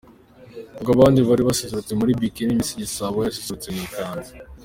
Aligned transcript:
Ubwo 0.77 0.89
abandi 0.95 1.19
bari 1.27 1.43
baserutse 1.49 1.91
muri 1.99 2.17
Bikini, 2.19 2.57
Miss 2.57 2.69
Igisabo 2.73 3.15
we 3.19 3.25
yaserutse 3.27 3.67
mu 3.73 3.81
ikanzu. 3.87 4.31